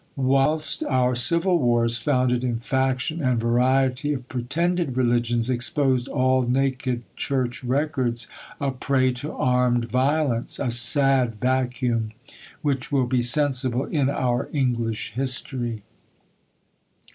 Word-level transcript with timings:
whilst 0.15 0.83
our 0.85 1.13
civil 1.13 1.59
wars, 1.59 1.99
founded 1.99 2.43
in 2.43 2.57
faction 2.57 3.21
and 3.23 3.39
variety 3.39 4.13
of 4.13 4.27
pretended 4.29 4.97
religions, 4.97 5.47
exposed 5.47 6.07
all 6.07 6.41
naked 6.41 7.03
church 7.15 7.63
records 7.63 8.25
a 8.59 8.71
prey 8.71 9.11
to 9.11 9.31
armed 9.31 9.85
violence; 9.85 10.57
a 10.57 10.71
sad 10.71 11.35
vacuum, 11.35 12.11
which 12.63 12.91
will 12.91 13.05
be 13.05 13.21
sensible 13.21 13.85
in 13.85 14.09
our 14.09 14.49
English 14.51 15.13
historie." 15.13 15.83